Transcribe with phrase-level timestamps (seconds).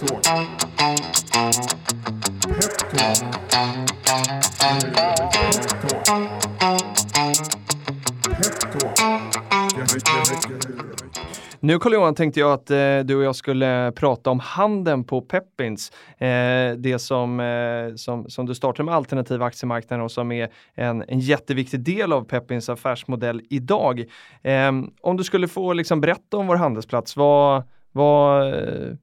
[0.00, 0.22] Peptalk.
[2.58, 3.40] Peptalk.
[11.62, 15.92] Nu Carl-Johan tänkte jag att eh, du och jag skulle prata om handeln på Peppins.
[16.18, 16.26] Eh,
[16.76, 21.20] det som, eh, som, som du startade med alternativa aktiemarknaden och som är en, en
[21.20, 24.04] jätteviktig del av Peppins affärsmodell idag.
[24.42, 27.62] Eh, om du skulle få liksom berätta om vår handelsplats, vad,
[27.92, 28.94] vad, eh,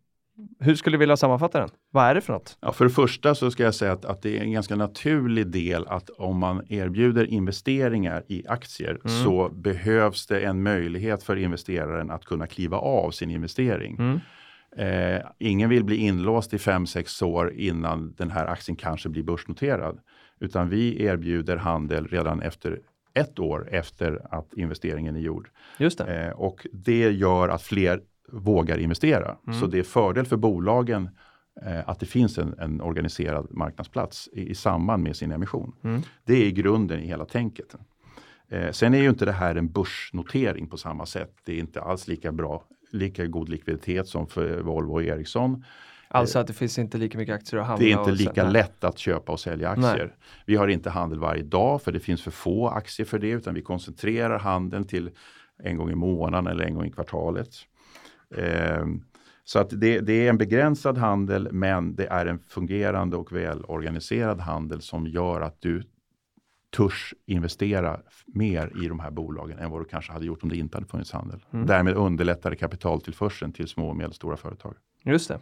[0.60, 1.70] hur skulle du vilja sammanfatta den?
[1.92, 2.58] Vad är det för något?
[2.62, 5.48] Ja, för det första så ska jag säga att, att det är en ganska naturlig
[5.48, 9.24] del att om man erbjuder investeringar i aktier Mm.
[9.24, 13.98] så behövs det en möjlighet för investeraren att kunna kliva av sin investering.
[14.00, 14.20] Mm.
[14.78, 20.00] Eh, ingen vill bli inlåst i 5-6 år innan den här aktien kanske blir börsnoterad.
[20.40, 22.80] Utan vi erbjuder handel redan efter
[23.14, 25.50] ett år efter att investeringen är gjord.
[25.78, 26.26] Just det.
[26.26, 29.38] Eh, och det gör att fler vågar investera.
[29.48, 29.60] Mm.
[29.60, 31.10] Så det är fördel för bolagen
[31.66, 35.76] eh, att det finns en, en organiserad marknadsplats i, i samband med sin emission.
[35.84, 36.02] Mm.
[36.26, 37.76] Det är grunden i hela tänket.
[38.50, 41.34] Eh, sen är ju inte det här en börsnotering på samma sätt.
[41.46, 45.64] Det är inte alls lika bra, lika god likviditet som för Volvo och Ericsson.
[46.10, 48.54] Alltså att det finns inte lika mycket aktier att handla Det är inte lika nej.
[48.54, 50.16] lätt att köpa och sälja aktier.
[50.46, 53.54] Vi har inte handel varje dag för det finns för få aktier för det utan
[53.54, 55.10] vi koncentrerar handeln till
[55.64, 57.50] en gång i månaden eller en gång i kvartalet.
[58.36, 59.04] Ehm,
[59.44, 64.40] så att det, det är en begränsad handel men det är en fungerande och välorganiserad
[64.40, 65.84] handel som gör att du
[66.78, 70.58] törs investera mer i de här bolagen än vad du kanske hade gjort om det
[70.58, 71.46] inte hade funnits handel.
[71.54, 71.66] Mm.
[71.66, 74.76] Därmed underlättar det kapitaltillförseln till små och medelstora företag.
[75.04, 75.40] Just det.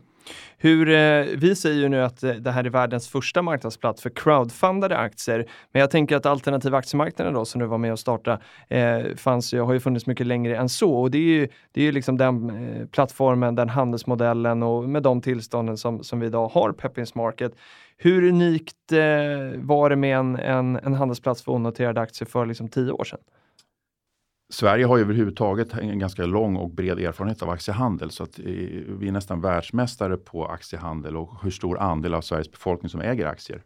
[0.57, 4.09] Hur, eh, vi säger ju nu att eh, det här är världens första marknadsplats för
[4.09, 5.49] crowdfundade aktier.
[5.71, 8.39] Men jag tänker att alternativa aktiemarknaden då som du var med och startade,
[8.69, 10.93] eh, fanns ju, har ju funnits mycket längre än så.
[10.93, 15.03] Och det är ju, det är ju liksom den eh, plattformen, den handelsmodellen och med
[15.03, 17.51] de tillstånden som, som vi idag har Peppins Market.
[17.97, 18.99] Hur unikt eh,
[19.55, 23.19] var det med en, en, en handelsplats för onoterade aktier för liksom tio år sedan?
[24.49, 28.45] Sverige har ju överhuvudtaget en ganska lång och bred erfarenhet av aktiehandel så att eh,
[28.99, 33.25] vi är nästan världsmästare på aktiehandel och hur stor andel av Sveriges befolkning som äger
[33.25, 33.63] aktier.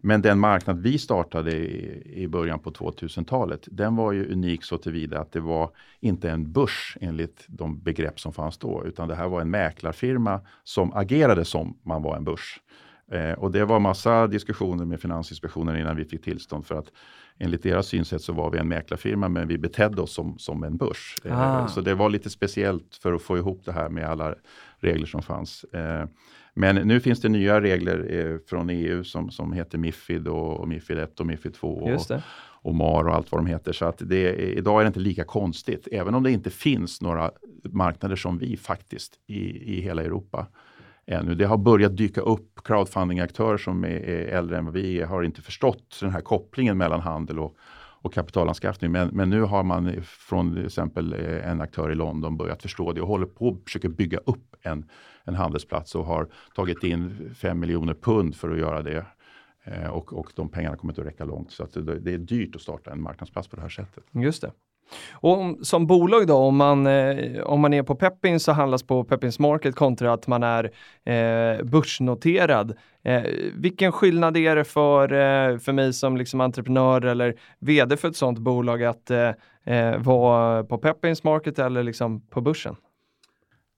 [0.00, 4.78] Men den marknad vi startade i, i början på 2000-talet, den var ju unik så
[4.78, 9.14] tillvida att det var inte en börs enligt de begrepp som fanns då, utan det
[9.14, 12.60] här var en mäklarfirma som agerade som man var en börs.
[13.12, 16.92] Eh, och det var massa diskussioner med Finansinspektionen innan vi fick tillstånd för att
[17.38, 20.76] enligt deras synsätt så var vi en mäklarfirma men vi betedde oss som, som en
[20.76, 21.16] börs.
[21.24, 21.68] Eh, Ah.
[21.68, 24.34] Så det var lite speciellt för att få ihop det här med alla
[24.78, 25.64] regler som fanns.
[25.64, 26.06] Eh,
[26.54, 30.68] men nu finns det nya regler eh, från EU som, som heter Mifid och, och
[30.68, 32.00] Mifid 1 och Mifid 2 och,
[32.62, 33.72] och MAR och allt vad de heter.
[33.72, 37.30] Så att det, idag är det inte lika konstigt, även om det inte finns några
[37.64, 40.46] marknader som vi faktiskt i, i hela Europa
[41.06, 41.34] ännu.
[41.34, 45.22] Det har börjat dyka upp crowdfunding-aktörer som är, är äldre än vad vi är, har
[45.22, 47.56] inte förstått den här kopplingen mellan handel och,
[48.02, 48.92] och kapitalanskaffning.
[48.92, 52.92] Men, men nu har man från till exempel eh, en aktör i London börjat förstå
[52.92, 54.88] det och håller på att försöka bygga upp en,
[55.24, 59.06] en handelsplats och har tagit in 5 miljoner pund för att göra det.
[59.64, 61.50] Eh, och, och de pengarna kommer inte att räcka långt.
[61.50, 64.04] Så att det, det är dyrt att starta en marknadsplats på det här sättet.
[64.12, 64.52] Just det.
[65.12, 68.82] Och om, som bolag då, om man, eh, om man är på Peppins så handlas
[68.82, 70.64] på Peppins Market kontra att man är
[71.04, 72.76] eh, börsnoterad.
[73.04, 73.22] Eh,
[73.54, 78.16] vilken skillnad är det för, eh, för mig som liksom entreprenör eller vd för ett
[78.16, 79.30] sådant bolag att eh,
[79.64, 82.76] eh, vara på Peppins Market eller liksom på börsen?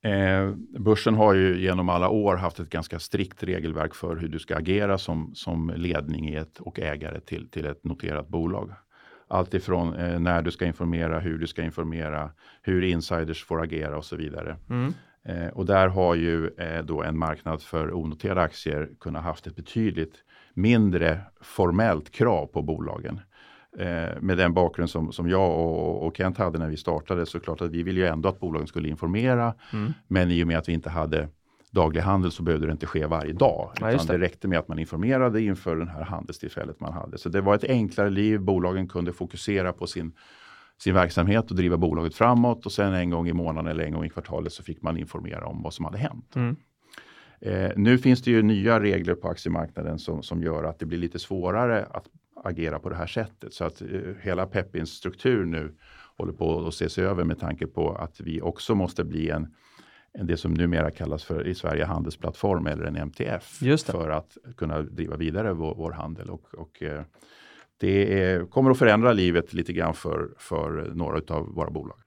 [0.04, 4.38] Eh, börsen har ju genom alla år haft ett ganska strikt regelverk för hur du
[4.38, 8.70] ska agera som, som ledning i ett, och ägare till, till ett noterat bolag.
[9.34, 12.30] Allt ifrån eh, när du ska informera, hur du ska informera,
[12.62, 14.56] hur insiders får agera och så vidare.
[15.24, 19.56] Eh, och där har ju eh, då en marknad för onoterade aktier kunnat haft ett
[19.56, 20.14] betydligt
[20.54, 23.20] mindre formellt krav på bolagen.
[23.78, 27.40] Eh, med den bakgrund som, som jag och, och Kent hade när vi startade så
[27.40, 29.54] klart att vi ville ju ändå att bolagen skulle informera.
[30.08, 31.28] Men i och med att vi inte hade
[31.74, 33.70] daglig handel så behövde det inte ske varje dag.
[33.80, 34.12] Ja, utan det.
[34.12, 37.18] det räckte med att man informerade inför det här handelstillfället man hade.
[37.18, 38.40] Så det var ett enklare liv.
[38.40, 40.12] Bolagen kunde fokusera på sin,
[40.78, 42.66] sin verksamhet och driva bolaget framåt.
[42.66, 45.46] Och sen en gång i månaden eller en gång i kvartalet så fick man informera
[45.46, 46.36] om vad som hade hänt.
[46.36, 46.56] Mm.
[47.40, 50.98] Eh, nu finns det ju nya regler på aktiemarknaden som, som gör att det blir
[50.98, 52.04] lite svårare att
[52.44, 53.54] agera på det här sättet.
[53.54, 53.88] Så att eh,
[54.20, 55.74] hela Peppins struktur nu
[56.16, 59.54] håller på att ses över med tanke på att vi också måste bli en
[60.18, 65.16] det som numera kallas för i Sverige handelsplattform eller en MTF för att kunna driva
[65.16, 66.30] vidare vår, vår handel.
[66.30, 67.02] Och, och eh,
[67.80, 71.98] det är, kommer att förändra livet lite grann för, för några av våra bolag.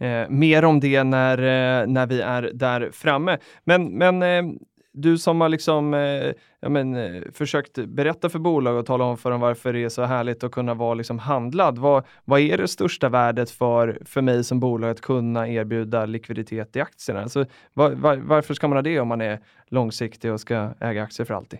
[0.00, 3.38] Eh, mer om det när, eh, när vi är där framme.
[3.64, 4.54] Men, men eh,
[4.92, 9.16] du som har liksom, eh, ja, men, eh, försökt berätta för bolag och tala om
[9.16, 11.78] för dem varför det är så härligt att kunna vara liksom handlad.
[11.78, 16.76] Vad, vad är det största värdet för, för mig som bolag att kunna erbjuda likviditet
[16.76, 17.22] i aktierna?
[17.22, 21.02] Alltså, var, var, varför ska man ha det om man är långsiktig och ska äga
[21.02, 21.58] aktier för alltid?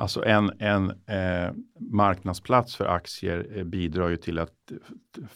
[0.00, 4.52] Alltså en, en eh, marknadsplats för aktier eh, bidrar ju till att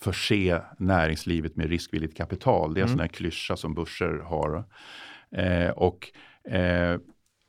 [0.00, 2.75] förse näringslivet med riskvilligt kapital.
[2.75, 2.99] Det är en mm.
[2.99, 4.64] sån här klyscha som börser har.
[5.37, 6.12] Eh, och
[6.48, 7.00] eh,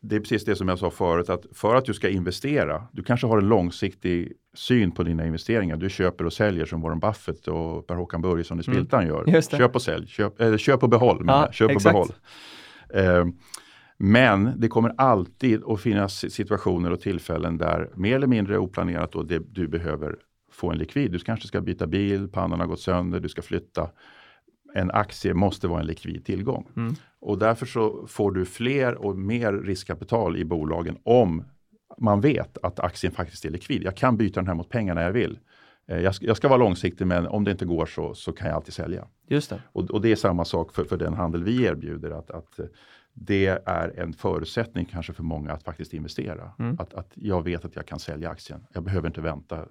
[0.01, 3.03] det är precis det som jag sa förut, att för att du ska investera, du
[3.03, 5.77] kanske har en långsiktig syn på dina investeringar.
[5.77, 8.73] Du köper och säljer som Warren Buffett och Per-Håkan Börjesson i mm.
[8.73, 9.15] Spiltan mm.
[9.15, 9.41] gör.
[9.57, 11.23] Köp och sälj, köp, eller köp och behåll.
[11.27, 12.07] Ja, köp och behåll.
[12.93, 13.25] Eh,
[13.97, 19.23] men det kommer alltid att finnas situationer och tillfällen där mer eller mindre oplanerat då
[19.23, 20.15] det, du behöver
[20.51, 21.11] få en likvid.
[21.11, 23.89] Du kanske ska byta bil, pannan har gått sönder, du ska flytta.
[24.75, 26.67] En aktie måste vara en likvid tillgång.
[26.75, 26.95] Mm.
[27.21, 31.43] Och därför så får du fler och mer riskkapital i bolagen om
[31.97, 33.83] man vet att aktien faktiskt är likvid.
[33.83, 35.39] Jag kan byta den här mot pengar när jag vill.
[35.87, 38.47] Eh, jag ska, jag ska, vara långsiktig men om det inte går så, så kan
[38.47, 39.07] jag alltid sälja.
[39.27, 39.61] Just det.
[39.65, 42.11] Och, och det är samma sak för, för den handel vi erbjuder.
[42.11, 42.59] Att, att
[43.13, 46.51] det är en förutsättning kanske för många att faktiskt investera.
[46.59, 46.75] Mm.
[46.79, 48.67] Att, att jag vet att jag kan sälja aktien.
[48.73, 49.65] Jag behöver inte vänta.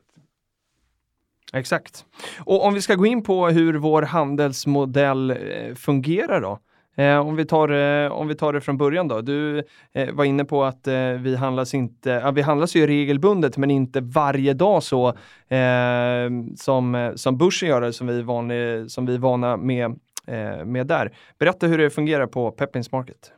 [1.52, 2.04] Exakt.
[2.44, 6.58] Och om vi ska gå in på hur vår handelsmodell eh, fungerar då.
[7.02, 9.20] Eh, om, vi tar, eh, om vi tar det från början då.
[9.20, 9.62] Du
[9.92, 13.70] eh, var inne på att eh, vi handlas inte, ja, vi handlas ju regelbundet men
[13.70, 15.08] inte varje dag så
[15.48, 19.96] eh, som, som börsen gör det, som vi, vanlig, som vi är vana med
[20.26, 21.12] Eh, med där.
[21.38, 23.32] Berätta hur det fungerar på Peppins Market.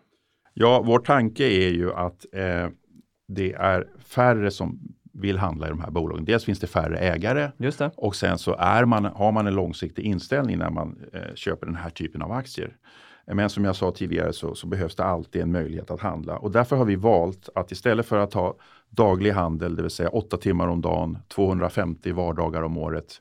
[0.55, 2.69] Ja, vår tanke är ju att eh,
[3.29, 4.79] det är färre som
[5.15, 6.25] vill handla i de här bolagen.
[6.25, 7.51] Dels finns det färre ägare
[7.97, 11.77] och sen så är man, har man en långsiktig inställning när man eh, köper den
[11.77, 12.77] här typen av aktier.
[13.27, 16.51] Men som jag sa tidigare så, så, behövs det alltid en möjlighet att handla och
[16.51, 18.57] därför har vi valt att istället för att ha
[18.91, 23.21] daglig handel, det vill säga 8 timmar om dagen, 250 vardagar om året,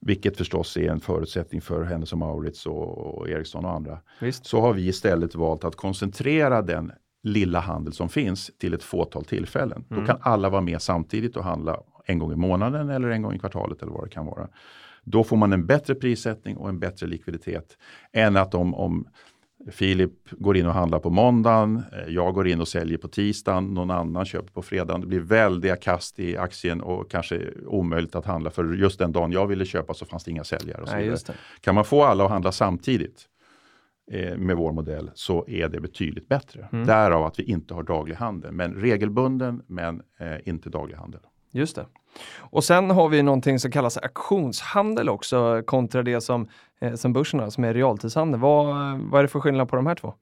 [0.00, 3.98] vilket förstås är en förutsättning för Hennes och Maurits och, och Ericsson och andra.
[4.20, 4.46] Visst.
[4.46, 6.92] Så har vi istället valt att koncentrera den
[7.22, 9.84] lilla handel som finns till ett fåtal tillfällen.
[9.90, 10.00] Mm.
[10.00, 13.34] Då kan alla vara med samtidigt och handla en gång i månaden eller en gång
[13.34, 14.48] i kvartalet eller vad det kan vara.
[15.04, 17.76] Då får man en bättre prissättning och en bättre likviditet
[18.12, 19.08] än att om, om
[19.70, 23.74] Filip går in och handlar på måndagen, eh, jag går in och säljer på tisdagen,
[23.74, 25.00] någon annan köper på fredagen.
[25.00, 29.32] Det blir väldiga kast i aktien och kanske omöjligt att handla för just den dagen
[29.32, 30.82] jag ville köpa så fanns det inga säljare.
[30.82, 31.16] Och så Nej,
[31.60, 33.27] kan man få alla att handla samtidigt
[34.36, 36.68] med vår modell så är det betydligt bättre.
[36.72, 36.86] Mm.
[36.86, 41.20] Därav att vi inte har daglig handel, men regelbunden men eh, inte daglig handel.
[41.52, 41.86] Just det.
[42.38, 46.48] Och sen har vi någonting som kallas auktionshandel också kontra det som,
[46.80, 48.40] eh, som börsen har, som är realtidshandel.
[48.40, 48.66] Vad,
[48.98, 50.14] vad är det för skillnad på de här två?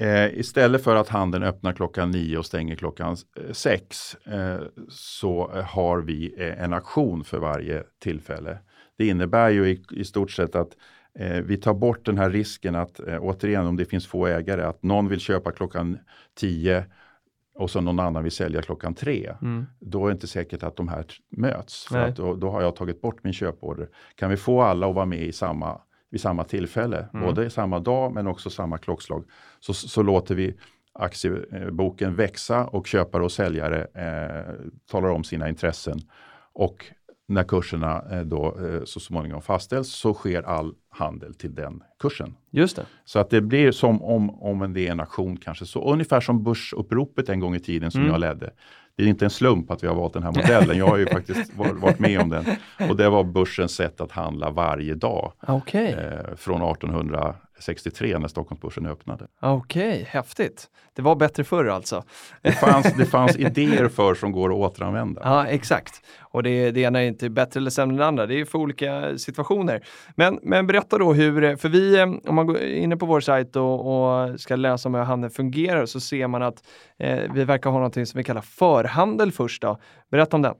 [0.00, 5.50] Eh, istället för att handeln öppnar klockan nio och stänger klockan eh, sex eh, så
[5.66, 8.58] har vi eh, en auktion för varje tillfälle.
[8.98, 10.76] Det innebär ju i, i stort sett att eh,
[11.44, 15.08] vi tar bort den här risken att, återigen om det finns få ägare, att någon
[15.08, 15.98] vill köpa klockan
[16.34, 16.84] tio
[17.58, 19.66] och så någon annan vill sälja klockan tre, mm.
[19.80, 21.86] då är det inte säkert att de här möts.
[21.86, 23.88] För att då, då, har jag tagit bort min köporder.
[24.14, 25.80] Kan vi få alla att vara med i samma,
[26.10, 27.26] vid samma tillfälle, mm.
[27.26, 29.24] både samma dag men också samma klockslag,
[29.60, 30.56] så, så låter vi
[30.92, 34.54] aktieboken växa och köpare och säljare eh,
[34.90, 35.98] talar om sina intressen.
[36.52, 36.84] Och
[37.28, 42.34] när kurserna eh, då eh, så småningom fastställs så sker all handel till den kursen.
[42.50, 42.86] Just det.
[43.04, 45.66] Så att det blir som om, om det är en aktion kanske.
[45.66, 48.12] Så ungefär som börsuppropet en gång i tiden som mm.
[48.12, 48.50] jag ledde.
[48.96, 50.78] Det är inte en slump att vi har valt den här modellen.
[50.78, 52.44] Jag har ju faktiskt varit med om den.
[52.90, 55.32] Och det var börsens sätt att handla varje dag.
[55.48, 55.92] Okay.
[55.92, 59.26] Eh, från 1800 63 när Stockholmsbörsen öppnade.
[59.40, 60.68] Okej, okay, häftigt.
[60.94, 62.02] Det var bättre förr alltså.
[62.42, 65.20] Det fanns, det fanns idéer för som går att återanvända.
[65.24, 66.02] Ja, exakt.
[66.20, 68.26] Och det, det ena är inte bättre eller sämre än det andra.
[68.26, 69.84] Det är för olika situationer.
[70.14, 73.80] Men, men berätta då hur, för vi, om man går inne på vår sajt och,
[73.86, 76.62] och ska läsa om hur handeln fungerar så ser man att
[76.98, 79.62] eh, vi verkar ha något som vi kallar förhandel först.
[79.62, 79.80] Då.
[80.10, 80.54] Berätta om den.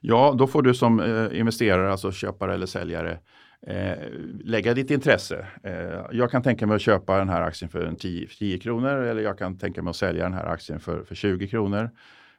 [0.00, 3.18] Ja, då får du som eh, investerare, alltså köpare eller säljare,
[3.66, 3.96] eh,
[4.44, 5.46] lägga ditt intresse.
[5.62, 9.22] Eh, jag kan tänka mig att köpa den här aktien för 10, 10 kronor eller
[9.22, 11.90] jag kan tänka mig att sälja den här aktien för, för 20 kronor.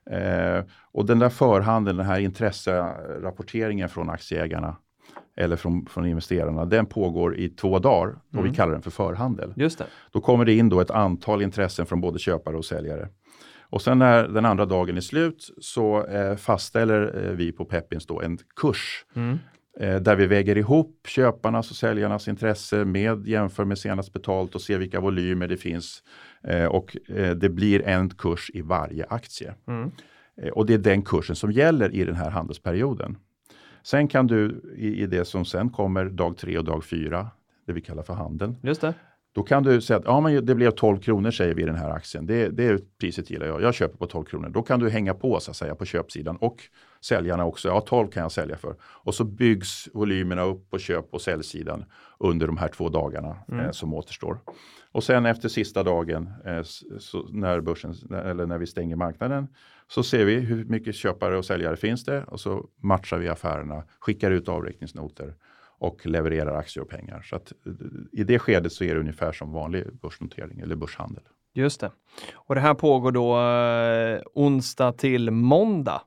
[0.09, 4.77] Eh, och den där förhandeln, den här intresserapporteringen från aktieägarna
[5.37, 8.49] eller från, från investerarna, den pågår i två dagar och mm.
[8.49, 9.53] vi kallar den för förhandel.
[9.55, 9.85] Just det.
[10.11, 13.09] Då kommer det in då ett antal intressen från både köpare och säljare.
[13.69, 18.05] Och sen när den andra dagen är slut så eh, fastställer eh, vi på Peppins
[18.05, 19.05] då en kurs.
[19.15, 19.39] Mm
[19.79, 24.77] där vi väger ihop köparnas och säljarnas intresse med jämför med senast betalt och ser
[24.77, 26.03] vilka volymer det finns.
[26.43, 29.53] Eh, och eh, det blir en kurs i varje aktie.
[29.67, 29.91] Mm.
[30.41, 33.17] Eh, och det är den kursen som gäller i den här handelsperioden.
[33.83, 37.27] Sen kan du i, i det som sen kommer dag tre och dag fyra,
[37.67, 38.93] det vi kallar för handeln, Just det.
[39.35, 41.75] då kan du säga att ja, men det blev 12 kronor säger vi i den
[41.75, 42.25] här aktien.
[42.25, 43.61] Det, det priset gillar jag.
[43.61, 44.49] Jag köper på 12 kronor.
[44.49, 46.63] Då kan du hänga på så att säga på köpsidan och
[47.07, 47.67] säljarna också.
[47.67, 48.75] Ja, 12 kan jag sälja för.
[48.81, 51.85] Och så byggs volymerna upp på köp och säljsidan
[52.17, 54.39] under de här två dagarna eh, som återstår.
[54.91, 56.61] Och sen efter sista dagen eh,
[56.99, 59.47] så när börsen eller när vi stänger marknaden
[59.87, 63.83] så ser vi hur mycket köpare och säljare finns det och så matchar vi affärerna,
[63.99, 65.33] skickar ut avräkningsnoter
[65.79, 67.21] och levererar aktier och pengar.
[67.21, 67.71] Så att eh,
[68.11, 71.23] i det skedet så är det ungefär som vanlig börsnotering eller börshandel.
[71.53, 71.91] Just det.
[72.33, 76.01] Och det här pågår då eh, onsdag till måndag.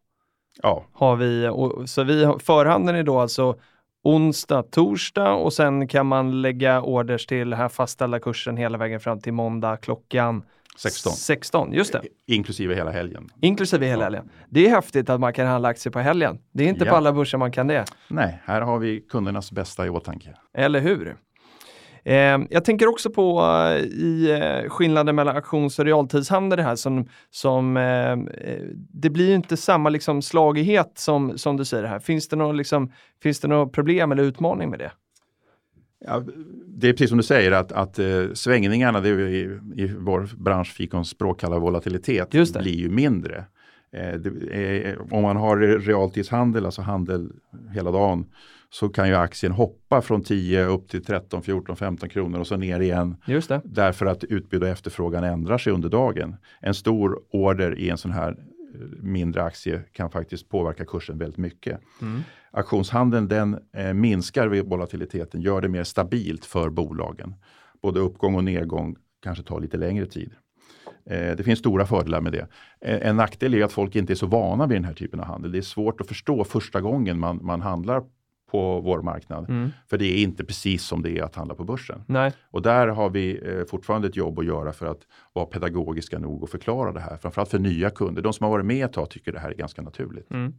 [0.62, 3.56] Ja, Har vi, och, så vi, förhandeln är då alltså
[4.04, 9.20] onsdag, torsdag och sen kan man lägga orders till här fastställda kursen hela vägen fram
[9.20, 10.42] till måndag klockan
[10.76, 11.12] 16.
[11.12, 12.02] 16, just det.
[12.26, 13.28] inklusive hela helgen.
[13.40, 14.30] Inklusive hela helgen.
[14.48, 16.38] Det är häftigt att man kan handla aktier på helgen.
[16.52, 16.90] Det är inte Ja.
[16.90, 17.84] på alla börser man kan det.
[18.08, 20.34] Nej, här har vi kundernas bästa i åtanke.
[20.54, 21.16] Eller hur?
[22.04, 26.76] Eh, jag tänker också på eh, i eh, skillnaden mellan auktions och realtidshandel det här
[26.76, 28.18] som, som eh, eh,
[28.92, 31.98] det blir ju inte samma liksom slagighet som, som du säger här.
[31.98, 32.92] Finns det något liksom,
[33.22, 34.92] finns det något problem eller utmaning med det?
[36.06, 36.22] Ja,
[36.66, 40.72] det är precis som du säger att, att eh, svängningarna, det i, i vår bransch
[40.72, 42.60] fikonspråk kallar volatilitet, Just det.
[42.60, 43.44] blir ju mindre.
[43.92, 44.28] Eh, det,
[44.90, 47.32] är- om man har realtidshandel, alltså handel
[47.74, 48.26] hela dagen,
[48.70, 52.56] så kan ju aktien hoppa från 10 upp till 13, 14, 15 kronor och så
[52.56, 53.16] ner igen.
[53.26, 53.60] Just det.
[53.64, 56.36] Därför att utbud och efterfrågan ändrar sig under dagen.
[56.60, 61.38] En stor order i en sån här eh, mindre aktie kan faktiskt påverka kursen väldigt
[61.38, 61.80] mycket.
[62.02, 62.20] Mm.
[62.50, 67.34] Auktionshandeln den eh, minskar volatiliteten, gör det mer stabilt för bolagen.
[67.82, 70.32] Både uppgång och nedgång kanske tar lite längre tid.
[71.06, 72.46] Eh, det finns stora fördelar med det.
[72.80, 75.26] Eh, en nackdel är att folk inte är så vana vid den här typen av
[75.26, 75.52] handel.
[75.52, 78.02] Det är svårt att förstå första gången man, man handlar
[78.50, 79.48] på vår marknad.
[79.50, 79.70] Mm.
[79.90, 82.02] För det är inte precis som det är att handla på börsen.
[82.06, 85.00] Nej, Och där har vi eh, fortfarande ett jobb att göra för att
[85.32, 87.16] vara pedagogiska nog och förklara det här.
[87.16, 88.22] Framförallt för nya kunder.
[88.22, 90.30] De som har varit med ett tag tycker det här är ganska naturligt.
[90.30, 90.54] Mm.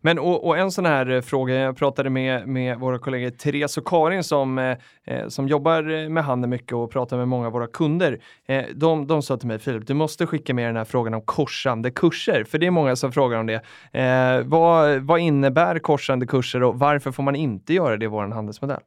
[0.00, 3.78] Men och, och en sån här eh, fråga, jag pratade med, med våra kollegor Therese
[3.78, 7.46] och Karin som, eh, eh som jobbar eh, med handel mycket och pratar med många
[7.46, 8.20] av våra kunder.
[8.48, 11.22] Eh, de, de sa till mig, Filip, du måste skicka med den här frågan om
[11.22, 13.62] korsande kurser, för det är många som frågar om det.
[14.00, 18.28] Eh, vad, vad innebär korsande kurser och varför får man inte göra det i vår
[18.28, 18.80] handelsmodell?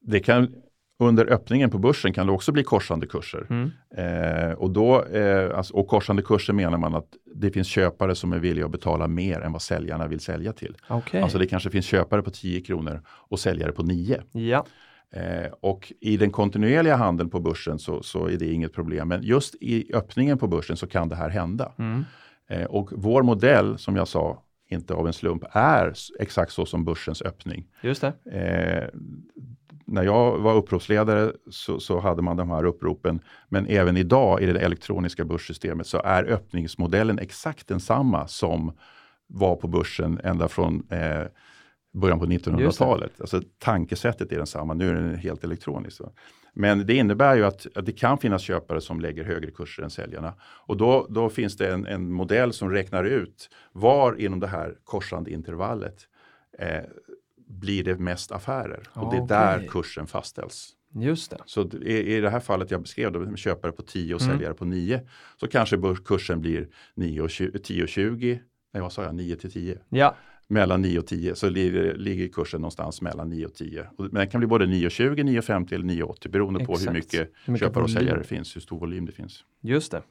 [0.00, 0.54] Det kan,
[0.98, 3.46] under öppningen på börsen kan det också bli korsande kurser.
[3.50, 3.70] Mm.
[3.96, 8.32] Eh, och, då, eh, alltså, och korsande kurser menar man att det finns köpare som
[8.32, 10.76] är villiga att betala mer än vad säljarna vill sälja till.
[10.88, 11.22] Okej.
[11.22, 14.22] Alltså det kanske finns köpare på 10 kronor och säljare på 9.
[14.32, 14.66] Ja,
[15.12, 19.08] Eh, och i den kontinuerliga handeln på börsen så, så är det inget problem.
[19.08, 21.72] Men just i öppningen på börsen så kan det här hända.
[21.78, 22.04] mm.
[22.48, 26.84] Eh, och vår modell, som jag sa, inte av en slump, är exakt så som
[26.84, 27.68] börsens öppning.
[27.82, 28.12] just det.
[29.86, 33.20] När jag var uppropsledare så, så hade man de här uppropen.
[33.48, 38.72] Men även idag i det elektroniska börssystemet så är öppningsmodellen exakt densamma som
[39.26, 41.26] var på börsen ända från eh,
[41.92, 43.20] början på 1900-talet.
[43.20, 46.00] Alltså tankesättet är densamma, nu är den helt elektronisk.
[46.00, 46.08] va.
[46.54, 49.90] Men det innebär ju att, att det kan finnas köpare som lägger högre kurser än
[49.90, 50.34] säljarna.
[50.42, 54.74] Och då, då finns det en, en modell som räknar ut var inom det här
[54.84, 55.96] korsande intervallet
[56.58, 56.82] eh,
[57.52, 58.82] blir det mest affärer.
[58.92, 60.70] Och det är där kursen fastställs.
[60.94, 61.38] Just det.
[61.46, 64.34] Så i, i det här fallet jag beskrev, då, köpare på 10 och Mm.
[64.34, 65.00] säljare på 9,
[65.40, 68.40] så kanske börskursen blir 9 och 20, 10 och 20,
[68.74, 70.16] nej vad sa jag, 9 till 10 Ja,
[70.48, 73.82] mellan 9 och 10 så ligger, ligger kursen någonstans mellan 9 och 10.
[73.96, 76.10] Och, men den kan bli både 9 och 20, 9 och 50 eller 9 och
[76.10, 76.94] 80 beroende på hur Exakt.
[76.94, 79.44] mycket, Hur mycket köpare och säljare det finns, hur stor volym det finns.
[79.60, 80.02] Just det.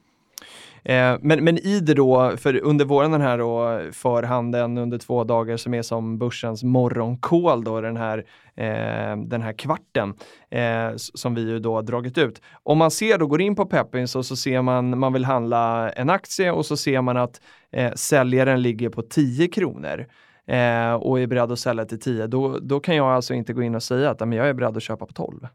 [0.84, 5.24] Eh, men, men i det då, för under våren den här då, förhandeln under två
[5.24, 8.18] dagar som är som börsens morgonkål då, den här,
[8.56, 10.14] eh, den här kvarten
[10.50, 12.42] eh, som vi ju då har dragit ut.
[12.62, 15.90] Om man ser då, går in på Peppins och så ser man, man vill handla
[15.90, 17.40] en aktie och så ser man att
[17.72, 20.06] eh, säljaren ligger på 10 kronor
[20.46, 23.62] eh, och är beredd att sälja till 10, då, då kan jag alltså inte gå
[23.62, 25.46] in och säga att men jag är beredd att köpa på 12.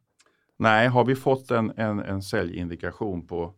[0.59, 3.53] Nej, har vi fått en, en, en säljindikation på,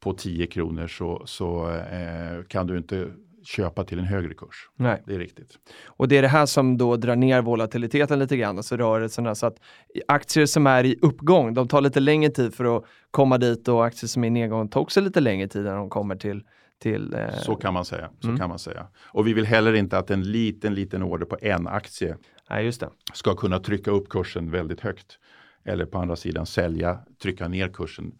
[0.00, 3.08] på 10 kronor så, så eh, kan du inte
[3.44, 4.68] köpa till en högre kurs.
[4.76, 5.02] Nej.
[5.06, 5.58] Det är riktigt.
[5.86, 9.34] Och det är det här som då drar ner volatiliteten lite grann, alltså rörelserna.
[9.34, 9.56] Så att
[10.08, 13.86] aktier som är i uppgång, de tar lite längre tid för att komma dit och
[13.86, 16.42] aktier som är i nedgång tar också lite längre tid när de kommer till,
[16.82, 18.10] till eh, Så kan man säga.
[18.20, 18.38] Så Mm.
[18.38, 18.86] kan man säga.
[19.04, 22.16] Och vi vill heller inte att en liten, liten order på en aktie
[22.50, 22.72] Nej,
[23.14, 25.18] ska kunna trycka upp kursen väldigt högt.
[25.64, 28.12] Eller på andra sidan sälja, trycka ner kursen.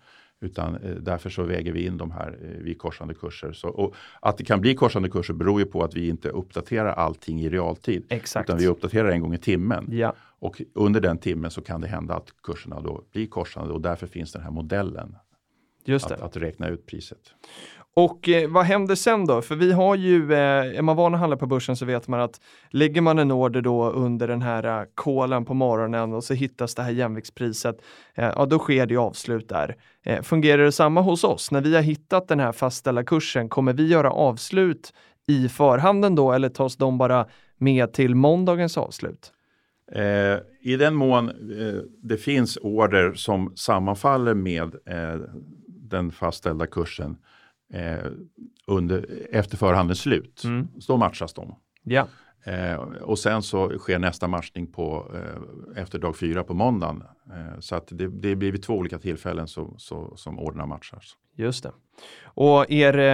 [0.47, 3.53] Utan eh, därför så väger vi in de här eh, vid korsande kurser.
[3.53, 7.41] Så, att det kan bli korsande kurser beror ju på att vi inte uppdaterar allting
[7.41, 8.07] i realtid.
[8.09, 8.49] Exakt.
[8.49, 9.89] Utan vi uppdaterar en gång i timmen.
[9.91, 13.81] Ja, Och under den timmen så kan det hända att kurserna då blir korsande och
[13.81, 15.17] därför finns den här modellen
[15.85, 17.35] just att, att räkna ut priset.
[18.01, 19.43] Och eh, vad händer sen då?
[19.43, 22.21] För vi har ju, eh, är man van att handla på börsen så vet man
[22.21, 26.35] att lägger man en order då under den här eh, kolen på morgonen och så
[26.35, 27.77] hittas det här jämviktspriset,
[28.15, 29.77] eh, ja då sker det avslut där.
[30.05, 31.51] Eh, fungerar det samma hos oss?
[31.51, 34.93] När vi har hittat den här fastställda kursen, kommer vi göra avslut
[35.27, 37.27] i förhanden då eller tas de bara
[37.59, 39.33] med till måndagens avslut?
[39.93, 45.21] Eh, I den mån eh, det finns order som sammanfaller med eh,
[45.69, 47.17] den fastställda kursen
[47.73, 48.07] eh,
[48.67, 50.69] under, efter förhandens slut, Mm.
[50.81, 51.55] så då matchas de.
[51.83, 52.07] Ja,
[52.49, 57.03] Eh, och sen så sker nästa matchning på, eh, efter dag fyra på måndagen.
[57.31, 61.17] Eh, så att det, det blir vid två olika tillfällen så, så, som orderna matchas.
[61.37, 61.73] just det.
[62.25, 63.05] Och är det,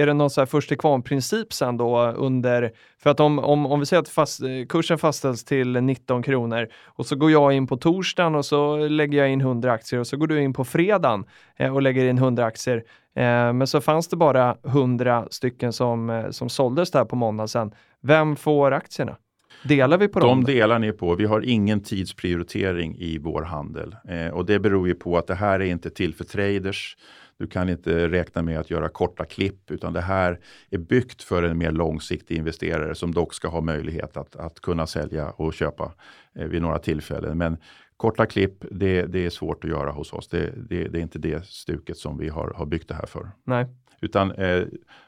[0.00, 3.66] är det någon så här först till kvarn-princip sen då under, för att om, om,
[3.66, 7.66] om vi säger att fast, kursen fastställs till 19 kronor och så går jag in
[7.66, 10.64] på torsdagen och så lägger jag in 100 aktier och så går du in på
[10.64, 11.24] fredagen
[11.56, 12.84] eh, och lägger in 100 aktier.
[13.14, 17.46] Eh, men så fanns det bara 100 stycken som, eh, som såldes där på måndag
[17.46, 17.74] sen.
[18.00, 19.16] Vem får aktierna?
[19.64, 20.44] Delar vi på dem?
[20.44, 21.14] De delar ni på.
[21.14, 23.96] Vi har ingen tidsprioritering i vår handel.
[24.08, 26.96] Eh, och det beror ju på att det här är inte till för traders.
[27.38, 30.40] Du kan inte räkna med att göra korta klipp utan det här
[30.70, 34.86] är byggt för en mer långsiktig investerare som dock ska ha möjlighet att, att kunna
[34.86, 35.92] sälja och köpa
[36.38, 37.38] eh, vid några tillfällen.
[37.38, 37.56] Men
[38.02, 40.28] korta klipp, det, det är svårt att göra hos oss.
[40.28, 43.30] Det, det, det är inte det stuket som vi har, har byggt det här för.
[43.44, 43.66] Nej,
[44.00, 44.64] Utan eh,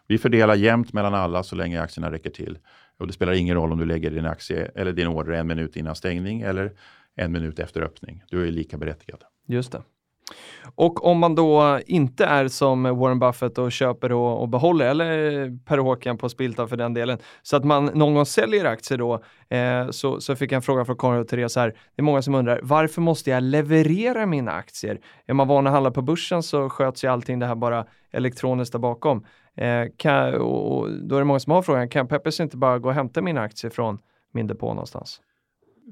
[0.07, 2.59] vi fördelar jämnt mellan alla så länge aktierna räcker till.
[2.99, 5.77] Och det spelar ingen roll om du lägger din aktie eller din order en minut
[5.77, 6.73] innan stängning eller
[7.15, 8.23] en minut efter öppning.
[8.31, 9.21] Du är lika berättigad.
[9.47, 9.83] Just det.
[10.77, 15.51] Och om man då inte är som Warren Buffett och köper och, och behåller, eller
[15.65, 19.23] Per Håkan på Spiltan för den delen, så att man någon gång säljer aktier då,
[19.57, 21.69] eh, så, så fick jag en fråga från Karin och Therese här.
[21.69, 25.01] Det är många som undrar, varför måste jag leverera mina aktier?
[25.27, 28.73] Är man van att handla på börsen så sköts ju allting det här bara elektroniskt
[28.73, 29.27] där bakom.
[29.57, 32.79] Eh, kan, och, och då är det många som har frågan, kan Peppers inte bara
[32.79, 33.99] gå och hämta mina aktier från
[34.33, 35.21] min depå någonstans?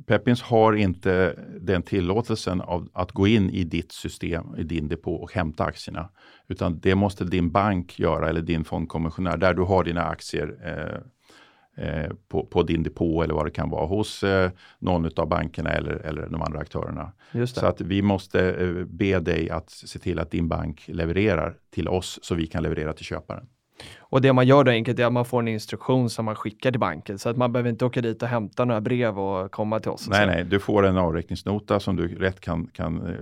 [0.07, 5.15] Peppins har inte den tillåtelsen av att gå in i ditt system, i din depå
[5.15, 6.09] och hämta aktierna.
[6.49, 11.85] Utan det måste din bank göra eller din fondkommissionär där du har dina aktier eh,
[11.87, 15.71] eh, på, på din depå eller vad det kan vara hos eh, någon av bankerna
[15.71, 17.13] eller, eller de andra aktörerna.
[17.61, 21.89] Så att vi måste eh, be dig att se till att din bank levererar till
[21.89, 23.47] oss så vi kan leverera till köparen.
[23.99, 26.71] Och det man gör då enkelt är att man får en instruktion som man skickar
[26.71, 29.81] till banken så att man behöver inte åka dit och hämta några brev och komma
[29.81, 30.09] till oss.
[30.09, 33.15] Nej, nej, du får en avräkningsnota som du rätt kan, kan eh,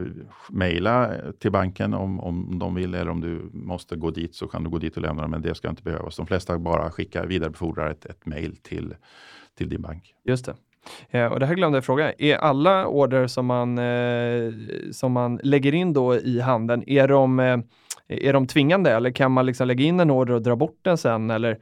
[0.50, 4.64] mejla till banken om, om de vill eller om du måste gå dit så kan
[4.64, 6.16] du gå dit och lämna den, men det ska inte behövas.
[6.16, 8.94] De flesta bara skickar vidarebefordrar ett, ett mejl till,
[9.58, 10.14] till din bank.
[10.24, 10.54] Just det.
[11.10, 12.12] Eh, och det här glömde jag fråga.
[12.18, 14.52] Är alla order som man, eh,
[14.92, 17.58] som man lägger in då i handeln, är de, eh,
[18.08, 20.98] är de tvingande eller kan man liksom lägga in en order och dra bort den
[20.98, 21.30] sen?
[21.30, 21.58] Eller?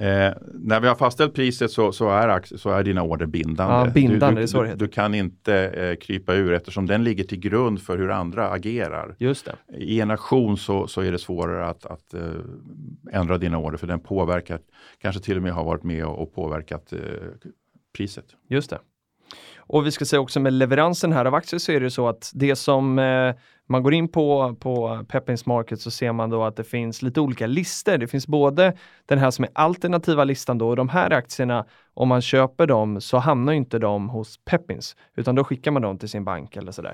[0.00, 3.74] Eh, när vi har fastställt priset så, så, är, så är dina order bindande.
[3.74, 7.38] Ja, bindande, du, du, du, du kan inte eh, krypa ur eftersom den ligger till
[7.38, 9.16] grund för hur andra agerar.
[9.18, 9.76] Just det.
[9.76, 12.20] I en aktion så, så är det svårare att, att eh,
[13.12, 14.58] ändra dina order för den påverkar,
[14.98, 16.98] kanske till och med har varit med och, och påverkat eh,
[17.92, 18.26] priset.
[18.48, 18.78] Just det.
[19.58, 22.30] Och vi ska säga också med leveransen här av aktier så är det så att
[22.34, 23.34] det som eh,
[23.68, 27.20] man går in på, på Peppins Market så ser man då att det finns lite
[27.20, 27.98] olika listor.
[27.98, 28.76] Det finns både
[29.06, 33.00] den här som är alternativa listan då och de här aktierna, om man köper dem
[33.00, 36.56] så hamnar ju inte de hos Peppins utan då skickar man dem till sin bank
[36.56, 36.92] eller sådär.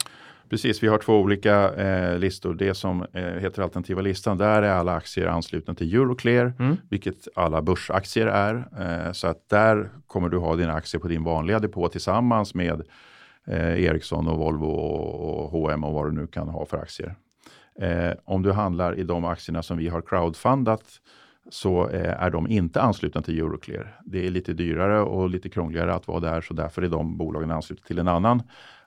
[0.50, 2.54] Precis, vi har två olika eh, listor.
[2.54, 6.76] Det som eh, heter alternativa listan, där är alla aktier anslutna till Euroclear, Mm.
[6.90, 8.54] vilket alla börsaktier är.
[8.80, 12.82] Eh, så att där kommer du ha dina aktier på din vanliga depå tillsammans med
[13.46, 17.14] eh, Ericsson och Volvo och, och H&M och vad du nu kan ha för aktier.
[17.80, 20.82] Eh, om du handlar i de aktierna som vi har crowdfundat
[21.50, 24.00] så eh, är de inte anslutna till Euroclear.
[24.04, 27.50] Det är lite dyrare och lite krångligare att vara där så därför är de bolagen
[27.50, 28.42] anslutna till en annan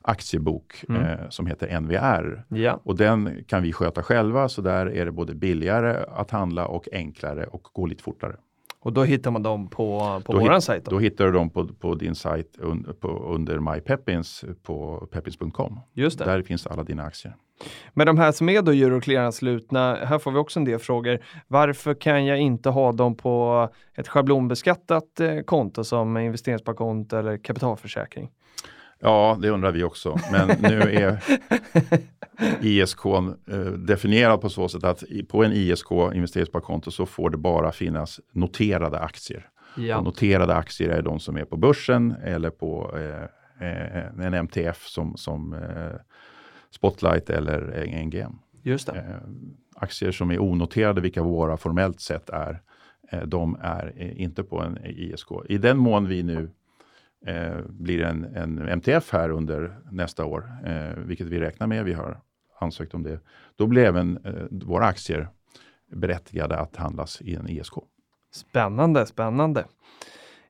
[0.09, 1.01] aktiebok Mm.
[1.01, 2.43] eh, som heter NVR.
[2.47, 6.65] Ja, Och den kan vi sköta själva så där är det både billigare att handla
[6.67, 8.35] och enklare och gå lite fortare.
[8.81, 10.85] Och då hittar man dem på, på hit, sajt?
[10.85, 10.91] Då?
[10.91, 15.79] då hittar du dem på, på din sajt un, på, under MyPeppins på peppins.com.
[15.93, 16.25] Just det.
[16.25, 17.35] Där finns alla dina aktier.
[17.93, 21.19] Men de här som är då euroclearanslutna, här får vi också en del frågor.
[21.47, 28.29] Varför kan jag inte ha dem på ett schablonbeskattat eh, konto som investeringssparkonto eller kapitalförsäkring?
[29.01, 30.19] Ja, det undrar vi också.
[30.31, 31.23] Men nu är
[32.61, 37.71] ISK eh, definierad på så sätt att på en ISK, investeringssparkonto, så får det bara
[37.71, 39.49] finnas noterade aktier.
[39.75, 40.01] Ja.
[40.01, 43.23] Noterade aktier är de som är på börsen eller på eh,
[43.67, 45.99] eh en MTF som, som eh,
[46.71, 48.33] Spotlight eller NGM.
[48.63, 48.97] Just det.
[48.97, 49.29] Eh,
[49.75, 52.61] aktier som är onoterade, vilka våra formellt sett är,
[53.11, 55.27] eh, de är inte på en ISK.
[55.49, 56.49] I den mån vi nu
[57.25, 61.93] eh, blir en, en, MTF här under nästa år, eh, vilket vi räknar med, vi
[61.93, 62.21] har
[62.59, 63.19] ansökt om det,
[63.55, 65.29] då blir även eh, våra aktier
[65.91, 67.73] berättigade att handlas i en ISK.
[68.31, 69.65] Spännande, spännande.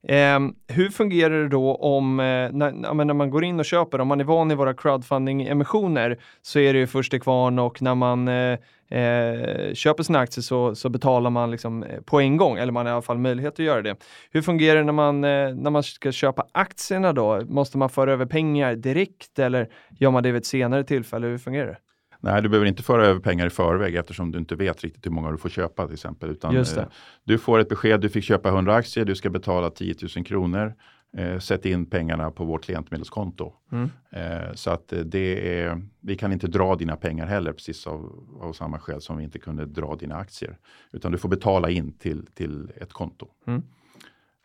[0.07, 2.71] Eh, hur fungerar det då om, eh, när,
[3.03, 6.73] när, man går in och köper, om man är van i våra crowdfunding-emissioner så är
[6.73, 8.57] det ju först till kvarn och när man eh,
[8.89, 12.85] eh, köper sina aktier så, så betalar man liksom eh, på en gång, eller man
[12.85, 13.95] har i alla fall möjlighet att göra det.
[14.31, 17.41] Hur fungerar det när man, eh, när man ska köpa aktierna då?
[17.45, 21.27] Måste man föra över pengar direkt eller gör man det vid ett senare tillfälle?
[21.27, 21.77] Hur fungerar det?
[22.19, 25.12] Nej, du behöver inte föra över pengar i förväg eftersom du inte vet riktigt hur
[25.12, 26.29] många du får köpa till exempel.
[26.29, 26.82] Utan, Just det.
[26.82, 26.88] Eh,
[27.23, 30.73] du får ett besked, du fick köpa 100 aktier, du ska betala 10 000 kronor.
[31.17, 33.53] Eh, sätt in pengarna på vårt klientmedelskonto.
[33.71, 33.89] Mm.
[34.10, 38.27] Eh, så att eh, det är, vi kan inte dra dina pengar heller, precis av,
[38.41, 40.58] av samma skäl som vi inte kunde dra dina aktier.
[40.91, 43.27] Utan du får betala in till, till ett konto.
[43.47, 43.63] Mm.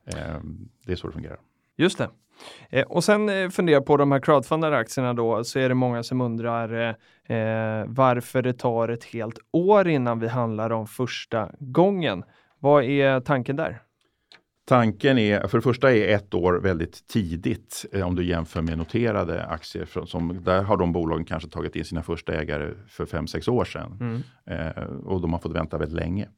[0.07, 0.41] Eh,
[0.87, 1.39] det är så det fungerar.
[1.77, 2.11] Just det.
[2.71, 6.03] Eh, och sen eh, fundera på de här crowdfundade aktierna då, så är det många
[6.03, 6.97] som undrar
[7.29, 12.25] eh, varför det tar ett helt år innan vi handlar om första gången.
[12.59, 13.81] Vad är tanken där?
[14.67, 18.79] Tanken är, för det första är ett år väldigt tidigt eh, om du jämför med
[18.79, 19.85] noterade aktier.
[19.85, 23.65] För, som, där har de bolagen kanske tagit in sina första ägare för 5-6 år
[23.65, 23.99] sedan.
[24.01, 24.23] Mm.
[24.47, 26.29] Eh, och de har fått vänta väldigt länge.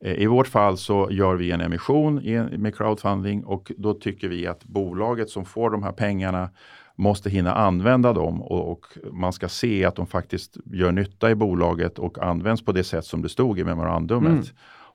[0.00, 2.14] Eh, I vårt fall så gör vi en emission
[2.58, 6.50] med crowdfunding och då tycker vi att bolaget som får de här pengarna
[7.02, 11.34] måste hinna använda dem och, och, man ska se att de faktiskt gör nytta i
[11.34, 14.32] bolaget och används på det sätt som det stod i memorandumet.
[14.32, 14.44] Mm.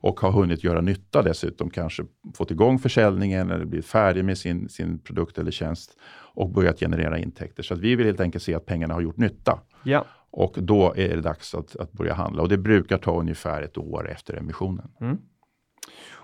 [0.00, 4.68] Och har hunnit göra nytta dessutom, kanske fått igång försäljningen eller blivit färdig med sin,
[4.68, 5.98] sin produkt eller tjänst
[6.34, 7.62] och börjat generera intäkter.
[7.62, 9.60] Så vi vill helt enkelt se att pengarna har gjort nytta.
[9.82, 10.04] Ja.
[10.30, 13.78] Och då är det dags att, att börja handla och det brukar ta ungefär ett
[13.78, 14.90] år efter emissionen.
[15.00, 15.18] Mm.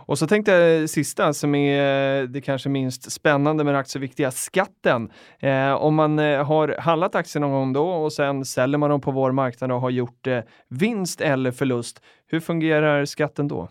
[0.07, 4.31] Och så tänkte jag eh, sista som är eh, det kanske minst spännande men aktieviktiga,
[4.31, 5.11] skatten.
[5.39, 9.01] Eh, om man eh, har handlat aktier någon gång då och sen säljer man dem
[9.01, 12.03] på vår marknad och har gjort eh, vinst eller förlust.
[12.27, 13.69] Hur fungerar skatten då?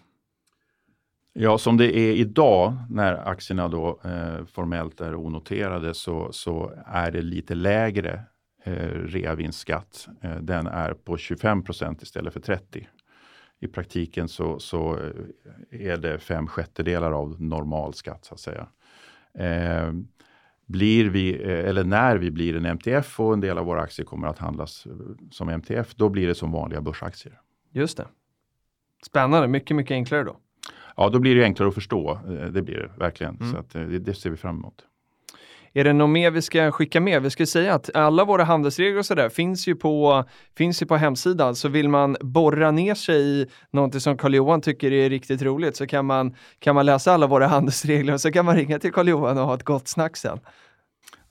[1.36, 7.12] Ja, som det är idag när aktierna då eh, formellt är onoterade så, så är
[7.12, 8.24] det lite lägre
[8.64, 10.08] eh, reavinstskatt.
[10.22, 12.88] Eh, den är på 25% istället för 30.
[13.64, 18.68] I praktiken så, så eh, är det fem sjättedelar av normal skatt så att säga.
[19.38, 19.94] Eh,
[20.66, 24.06] blir vi, eh, eller när vi blir en MTF och en del av våra aktier
[24.06, 24.92] kommer att handlas eh,
[25.32, 27.40] som MTF, då blir det som vanliga börsaktier.
[27.72, 28.08] Just det.
[29.06, 30.38] Spännande, mycket, mycket enklare då.
[30.96, 32.20] Ja, då blir det enklare att förstå.
[32.52, 33.36] Det blir det verkligen.
[33.36, 33.52] Mm.
[33.52, 34.86] Så att, det, det ser vi fram emot.
[35.76, 37.22] Är det något mer vi ska skicka med?
[37.22, 40.24] Vi ska säga att alla våra handelsregler och sådär finns ju på,
[40.58, 41.56] finns ju på hemsidan.
[41.56, 45.88] Så vill man borra ner sig i någonting som Carl-Johan tycker är riktigt roligt så
[45.88, 49.38] kan man, kan man läsa alla våra handelsregler och så kan man ringa till Carl-Johan
[49.38, 50.40] och ha ett gott snack sen.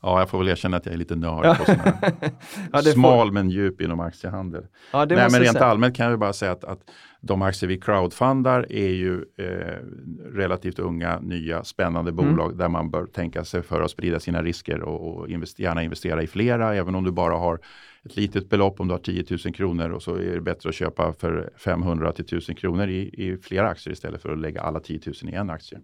[0.02, 1.98] Ja, jag får väl erkänna att jag är lite nörd på sådana
[2.72, 3.32] ja, Smal får...
[3.32, 4.66] men djup inom aktiehandel.
[4.92, 5.64] Ja, Nej, men rent säga.
[5.64, 6.80] allmänt kan jag bara säga att, att
[7.20, 9.76] de aktier vi crowdfundar är ju eh,
[10.32, 12.24] relativt unga, nya, spännande mm.
[12.24, 12.58] bolag mm.
[12.58, 16.22] där man bör tänka sig för att sprida sina risker och, och invest gärna investera
[16.22, 17.58] i flera, även om du bara har
[18.04, 20.74] ett litet belopp, om du har 10 000 kronor och så är det bättre att
[20.74, 24.80] köpa för 500 till 1000 kronor i, i flera aktier istället för att lägga alla
[24.80, 25.80] 10 000 i en aktie.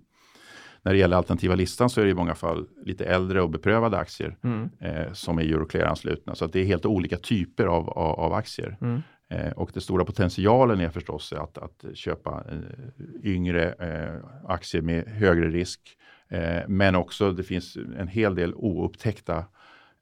[0.82, 3.98] När det gäller alternativa listan så är det i många fall lite äldre och beprövade
[3.98, 4.70] aktier mm.
[4.80, 6.34] eh, som är Euroclear-anslutna.
[6.34, 8.76] Så det är helt olika typer av, av, av aktier.
[8.80, 9.02] Mm.
[9.30, 15.04] Eh, och den stora potentialen är förstås att, att köpa eh, yngre eh, aktier med
[15.08, 15.80] högre risk.
[16.28, 19.44] Eh, men också det finns en hel del oupptäckta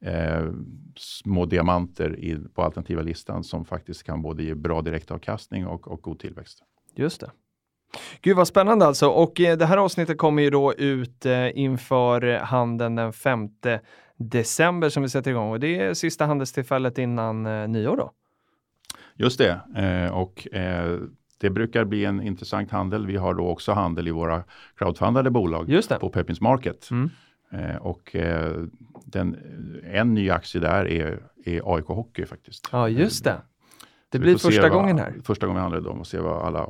[0.01, 0.51] eh,
[0.95, 6.01] små diamanter i, på alternativa listan som faktiskt kan både ge bra direktavkastning och, och
[6.01, 6.63] god tillväxt.
[6.95, 7.31] Just det.
[8.21, 12.37] Gud vad spännande alltså och eh, det här avsnittet kommer ju då ut eh, inför
[12.37, 13.49] handeln den 5
[14.17, 18.11] december som vi sätter igång och det är sista handelstillfället innan eh, nyår då.
[19.19, 19.61] Just det
[20.11, 20.47] och
[21.37, 23.07] det brukar bli en intressant handel.
[23.07, 24.43] Vi har då också handel i våra
[24.75, 26.89] crowdfundade bolag på Pepins Market.
[26.91, 27.09] Mm.
[27.79, 28.15] Och
[29.05, 29.37] den,
[29.83, 32.69] en ny aktie där är, är AIK Hockey faktiskt.
[32.71, 33.41] Ja, just det.
[34.09, 35.13] Det vi blir första vad, gången här.
[35.23, 36.65] Första gången handlar det om att se vad alla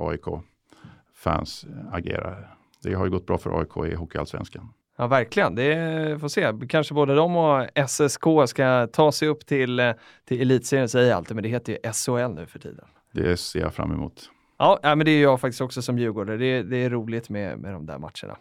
[1.17, 2.55] AIK-fans agerar.
[2.83, 4.73] Det har ju gått bra för AIK i Hockeyallsvenskan.
[4.97, 5.55] Ja, verkligen.
[5.55, 6.53] Det får se.
[6.69, 9.91] Kanske både de och SSK ska ta sig upp till, eh,
[10.25, 12.85] till elitserien, säger jag alltid, men det heter ju SHL nu för tiden.
[13.11, 14.29] Det ser jag fram emot.
[14.57, 16.37] Ja, men det är jag faktiskt också som djurgårdare.
[16.37, 18.37] Det, det är roligt med, med de där matcherna.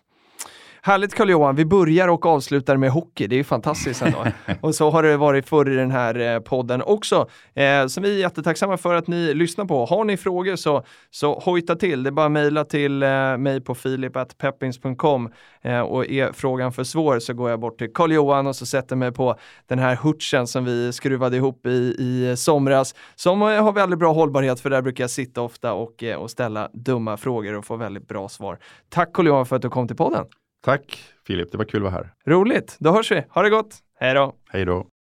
[0.86, 3.26] Härligt Carl-Johan, vi börjar och avslutar med hockey.
[3.26, 4.24] Det är ju fantastiskt ändå.
[4.60, 7.28] och så har det varit förr i den här eh, podden också.
[7.54, 9.84] Eh, som vi är jättetacksamma för att ni lyssnar på.
[9.84, 12.02] Har ni frågor så, så hojta till.
[12.02, 16.84] Det är bara att mejla till eh, mig på filip.peppins.com eh, och är frågan för
[16.84, 20.46] svår så går jag bort till Carl-Johan och så sätter mig på den här hutchen
[20.46, 24.82] som vi skruvade ihop i, i somras som eh, har väldigt bra hållbarhet för där
[24.82, 28.58] brukar jag sitta ofta och, eh, och ställa dumma frågor och få väldigt bra svar.
[28.88, 30.24] Tack Carl-Johan för att du kom till podden.
[30.66, 32.14] Tack Filip, det var kul att vara här.
[32.26, 33.24] Roligt, då hörs vi.
[33.30, 33.74] Ha det gott.
[34.00, 34.34] Hej då!
[34.48, 34.86] Hej då!